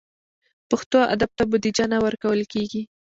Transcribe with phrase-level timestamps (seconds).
[0.69, 2.81] پښتو ادب ته بودیجه نه ورکول کېږي.